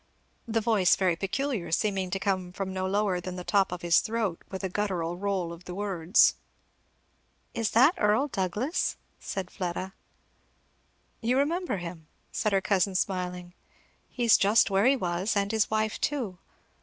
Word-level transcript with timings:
the 0.47 0.61
voice 0.61 0.95
very 0.95 1.15
peculiar, 1.15 1.71
seeming 1.71 2.09
to 2.09 2.17
come 2.17 2.51
from 2.51 2.73
no 2.73 2.87
lower 2.87 3.21
than 3.21 3.35
the 3.35 3.43
top 3.43 3.71
of 3.71 3.83
his 3.83 3.99
throat, 3.99 4.41
with 4.49 4.63
a 4.63 4.67
guttural 4.69 5.15
roll 5.15 5.53
of 5.53 5.65
the 5.65 5.75
words. 5.75 6.33
"Is 7.53 7.69
that 7.73 7.93
Earl 7.99 8.27
Douglass?" 8.27 8.97
said 9.19 9.51
Fleda. 9.51 9.93
"You 11.19 11.37
remember 11.37 11.77
him?" 11.77 12.07
said 12.31 12.51
her 12.51 12.61
cousin 12.61 12.95
smiling. 12.95 13.53
"He's 14.09 14.37
just 14.37 14.71
where 14.71 14.87
he 14.87 14.95
was, 14.95 15.35
and 15.37 15.51
his 15.51 15.69
wife 15.69 16.01
too. 16.01 16.39